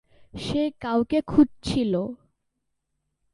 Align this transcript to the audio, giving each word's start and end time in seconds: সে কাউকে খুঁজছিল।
সে 0.33 0.61
কাউকে 0.79 1.19
খুঁজছিল। 1.27 1.93